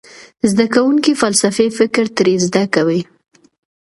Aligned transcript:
زده 0.49 0.65
کوونکي 0.75 1.11
فلسفي 1.21 1.67
فکر 1.79 2.05
ترې 2.17 2.35
زده 2.45 2.63
کوي. 2.75 3.01